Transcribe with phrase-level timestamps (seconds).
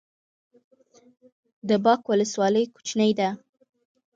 [1.67, 3.29] د باک ولسوالۍ کوچنۍ ده